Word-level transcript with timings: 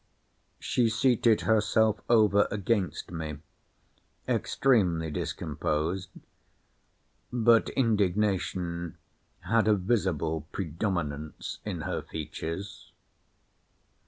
She 0.59 0.89
seated 0.89 1.41
herself 1.41 2.01
over 2.09 2.47
against 2.49 3.11
me; 3.11 3.37
extremely 4.27 5.11
discomposed—but 5.11 7.69
indignation 7.69 8.97
had 9.41 9.67
a 9.67 9.75
visible 9.75 10.47
predominance 10.53 11.59
in 11.65 11.81
her 11.81 12.01
features. 12.01 12.91